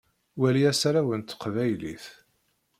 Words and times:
Wali 0.39 0.61
asaraw 0.71 1.09
n 1.15 1.21
teqbaylit. 1.21 2.05